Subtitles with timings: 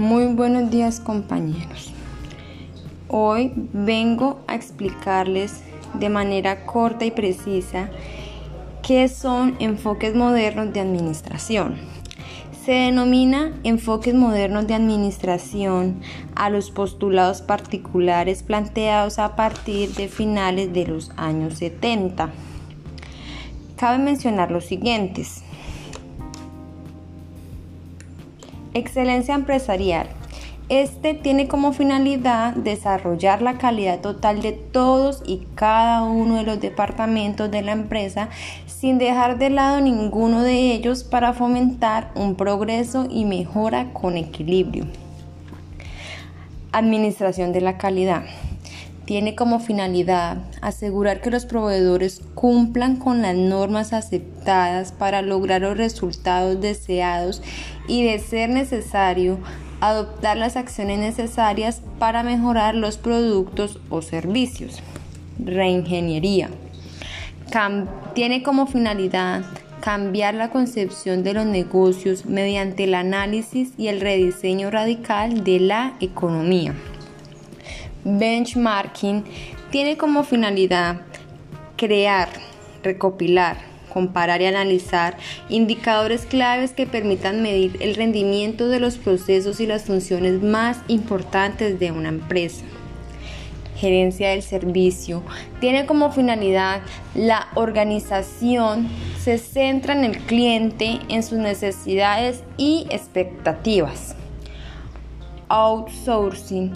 [0.00, 1.92] Muy buenos días compañeros.
[3.08, 5.60] Hoy vengo a explicarles
[5.92, 7.90] de manera corta y precisa
[8.82, 11.76] qué son enfoques modernos de administración.
[12.64, 16.00] Se denomina enfoques modernos de administración
[16.34, 22.30] a los postulados particulares planteados a partir de finales de los años 70.
[23.76, 25.44] Cabe mencionar los siguientes.
[28.72, 30.08] Excelencia empresarial.
[30.68, 36.60] Este tiene como finalidad desarrollar la calidad total de todos y cada uno de los
[36.60, 38.28] departamentos de la empresa
[38.66, 44.86] sin dejar de lado ninguno de ellos para fomentar un progreso y mejora con equilibrio.
[46.70, 48.22] Administración de la calidad
[49.10, 55.76] tiene como finalidad asegurar que los proveedores cumplan con las normas aceptadas para lograr los
[55.76, 57.42] resultados deseados
[57.88, 59.40] y de ser necesario
[59.80, 64.80] adoptar las acciones necesarias para mejorar los productos o servicios.
[65.44, 66.48] Reingeniería.
[68.14, 69.42] tiene como finalidad
[69.80, 75.94] cambiar la concepción de los negocios mediante el análisis y el rediseño radical de la
[75.98, 76.76] economía.
[78.04, 79.24] Benchmarking
[79.70, 81.02] tiene como finalidad
[81.76, 82.28] crear,
[82.82, 83.58] recopilar,
[83.92, 85.16] comparar y analizar
[85.48, 91.78] indicadores claves que permitan medir el rendimiento de los procesos y las funciones más importantes
[91.78, 92.64] de una empresa.
[93.76, 95.22] Gerencia del servicio
[95.58, 96.82] tiene como finalidad
[97.14, 104.14] la organización se centra en el cliente, en sus necesidades y expectativas.
[105.48, 106.72] Outsourcing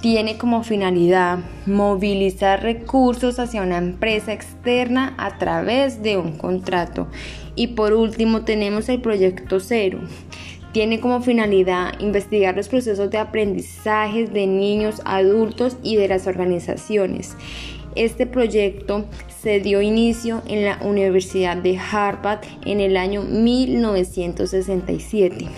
[0.00, 7.08] tiene como finalidad movilizar recursos hacia una empresa externa a través de un contrato.
[7.54, 10.00] Y por último tenemos el proyecto cero.
[10.72, 17.36] Tiene como finalidad investigar los procesos de aprendizaje de niños, adultos y de las organizaciones.
[17.96, 19.06] Este proyecto
[19.42, 25.48] se dio inicio en la Universidad de Harvard en el año 1967.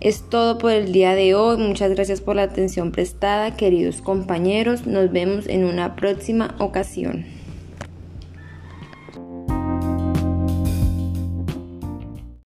[0.00, 1.56] Es todo por el día de hoy.
[1.56, 4.86] Muchas gracias por la atención prestada, queridos compañeros.
[4.86, 7.35] Nos vemos en una próxima ocasión.